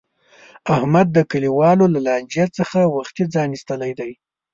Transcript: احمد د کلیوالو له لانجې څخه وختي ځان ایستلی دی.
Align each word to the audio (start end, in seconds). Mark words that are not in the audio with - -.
احمد 0.75 1.07
د 1.13 1.17
کلیوالو 1.31 1.85
له 1.93 1.99
لانجې 2.07 2.45
څخه 2.57 2.79
وختي 2.97 3.23
ځان 3.33 3.49
ایستلی 3.53 3.91
دی. 3.99 4.11